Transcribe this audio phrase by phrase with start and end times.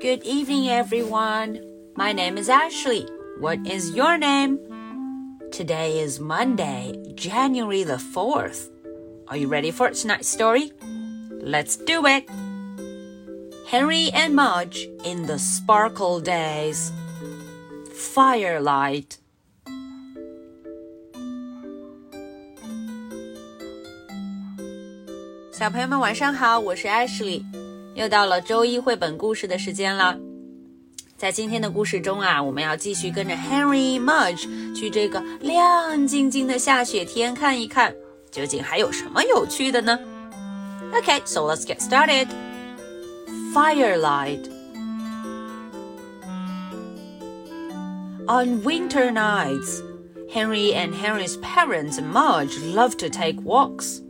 [0.00, 1.58] Good evening, everyone.
[1.96, 3.04] My name is Ashley.
[3.40, 4.60] What is your name?
[5.50, 8.70] Today is Monday, January the 4th.
[9.26, 10.70] Are you ready for tonight's story?
[11.42, 12.30] Let's do it.
[13.66, 16.92] Henry and Mudge in the sparkle days.
[17.92, 19.18] Firelight.
[25.50, 25.68] 小
[27.87, 30.17] 朋友们晚上好，我是 Ashley，又到了周一绘本故事的时间了。
[31.17, 37.93] 在今天的故事中啊，我们要继续跟着 Henry Mudge 去这个亮晶晶的下雪天看一看，
[38.31, 39.97] 究竟还有什么有趣的呢？
[40.93, 42.27] Okay, so let's get started.
[43.53, 44.49] Firelight.
[48.27, 49.81] On winter nights,
[50.31, 54.01] Henry and Henry's parents and Mudge love to take walks.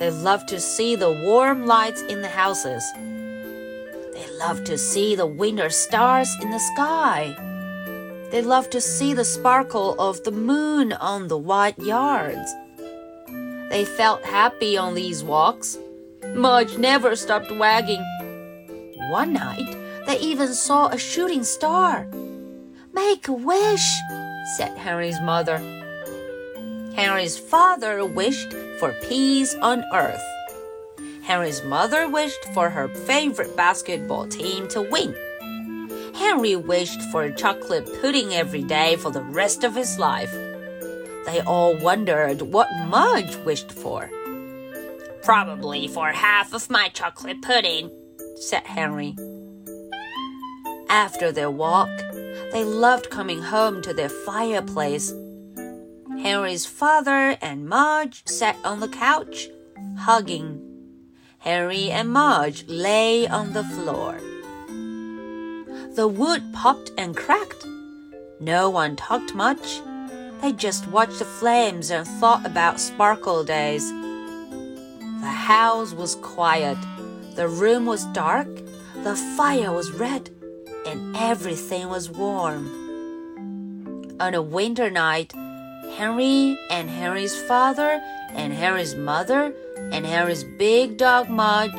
[0.00, 2.82] They love to see the warm lights in the houses.
[4.14, 7.36] They love to see the winter stars in the sky.
[8.30, 12.50] They love to see the sparkle of the moon on the white yards.
[13.68, 15.76] They felt happy on these walks.
[16.34, 18.02] Mudge never stopped wagging.
[19.10, 19.76] One night,
[20.06, 22.06] they even saw a shooting star.
[22.94, 23.86] Make a wish,
[24.56, 25.79] said Henry's mother.
[26.94, 30.20] Henry's father wished for peace on earth.
[31.22, 35.14] Henry's mother wished for her favorite basketball team to win.
[36.14, 40.32] Henry wished for chocolate pudding every day for the rest of his life.
[41.26, 44.10] They all wondered what Mudge wished for.
[45.22, 47.90] Probably for half of my chocolate pudding,
[48.36, 49.14] said Henry.
[50.88, 51.90] After their walk,
[52.52, 55.12] they loved coming home to their fireplace
[56.22, 59.48] Henry's father and Marge sat on the couch,
[60.00, 60.60] hugging.
[61.38, 64.20] Henry and Mudge lay on the floor.
[65.94, 67.66] The wood popped and cracked.
[68.38, 69.80] No one talked much.
[70.42, 73.90] They just watched the flames and thought about sparkle days.
[73.90, 76.76] The house was quiet.
[77.34, 78.48] The room was dark.
[79.04, 80.28] The fire was red.
[80.86, 82.68] And everything was warm.
[84.20, 85.32] On a winter night,
[85.96, 88.00] Henry and Henry's father
[88.32, 89.52] and Henry's mother
[89.92, 91.70] and Henry's big dog Mudge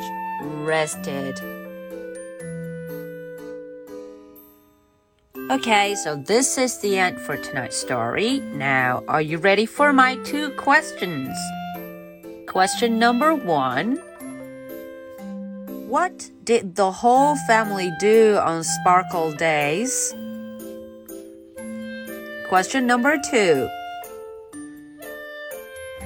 [0.42, 1.40] rested.
[5.50, 8.40] Okay, so this is the end for tonight's story.
[8.40, 11.36] Now, are you ready for my two questions?
[12.48, 13.98] Question number one
[15.88, 20.14] What did the whole family do on sparkle days?
[22.48, 23.70] Question number two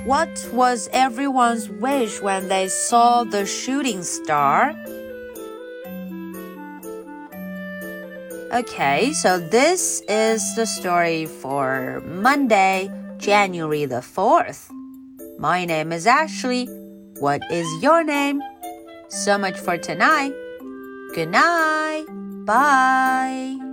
[0.05, 4.75] what was everyone's wish when they saw the shooting star?
[8.53, 14.69] Okay, so this is the story for Monday, January the 4th.
[15.39, 16.67] My name is Ashley.
[17.19, 18.41] What is your name?
[19.09, 20.33] So much for tonight.
[21.16, 22.05] Good night.
[22.45, 23.65] Bye.